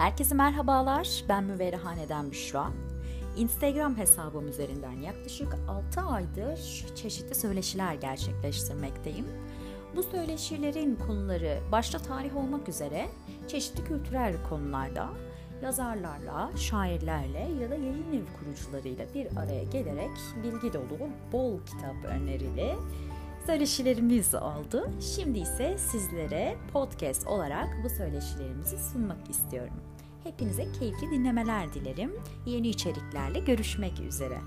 Herkese 0.00 0.34
merhabalar. 0.34 1.24
Ben 1.28 1.44
Müverrehane'den 1.44 2.30
Büşra. 2.30 2.66
Instagram 3.36 3.96
hesabım 3.96 4.48
üzerinden 4.48 4.92
yaklaşık 4.92 5.56
6 5.68 6.00
aydır 6.00 6.86
çeşitli 6.96 7.34
söyleşiler 7.34 7.94
gerçekleştirmekteyim. 7.94 9.26
Bu 9.96 10.02
söyleşilerin 10.02 10.96
konuları 11.06 11.58
başta 11.72 11.98
tarih 11.98 12.36
olmak 12.36 12.68
üzere 12.68 13.06
çeşitli 13.48 13.84
kültürel 13.84 14.34
konularda 14.48 15.08
yazarlarla, 15.62 16.50
şairlerle 16.56 17.48
ya 17.62 17.70
da 17.70 17.74
yayın 17.74 18.12
ev 18.12 18.38
kurucularıyla 18.38 19.06
bir 19.14 19.36
araya 19.36 19.62
gelerek 19.62 20.10
bilgi 20.42 20.72
dolu, 20.72 21.08
bol 21.32 21.60
kitap 21.66 22.04
önerili 22.04 22.74
söyleşilerimiz 23.46 24.34
oldu. 24.34 24.90
Şimdi 25.16 25.38
ise 25.38 25.78
sizlere 25.78 26.56
podcast 26.72 27.26
olarak 27.26 27.68
bu 27.84 27.88
söyleşilerimizi 27.88 28.78
sunmak 28.92 29.30
istiyorum. 29.30 29.74
Hepinize 30.24 30.72
keyifli 30.72 31.10
dinlemeler 31.10 31.74
dilerim. 31.74 32.12
Yeni 32.46 32.68
içeriklerle 32.68 33.38
görüşmek 33.38 34.00
üzere. 34.00 34.38